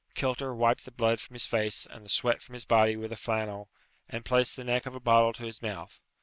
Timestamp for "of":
4.87-4.95